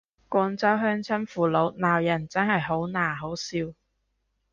[0.31, 3.75] 廣州鄉親父老鬧人真係好嗱好笑